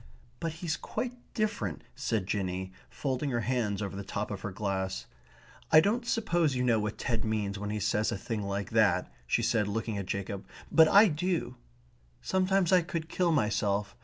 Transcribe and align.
"But 0.39 0.53
he's 0.53 0.77
quite 0.77 1.13
different," 1.35 1.83
said 1.95 2.25
Jinny, 2.25 2.71
folding 2.89 3.29
her 3.29 3.41
hands 3.41 3.83
over 3.83 3.95
the 3.95 4.03
top 4.03 4.31
of 4.31 4.41
her 4.41 4.49
glass. 4.49 5.05
"I 5.71 5.79
don't 5.79 6.07
suppose 6.07 6.55
you 6.55 6.63
know 6.63 6.79
what 6.79 6.97
Ted 6.97 7.23
means 7.23 7.59
when 7.59 7.69
he 7.69 7.79
says 7.79 8.11
a 8.11 8.17
thing 8.17 8.41
like 8.41 8.71
that," 8.71 9.11
she 9.27 9.43
said, 9.43 9.67
looking 9.67 9.99
at 9.99 10.07
Jacob. 10.07 10.47
"But 10.71 10.87
I 10.87 11.07
do. 11.07 11.55
Sometimes 12.19 12.71
I 12.71 12.81
could 12.81 13.09
kill 13.09 13.31
myself. 13.31 13.95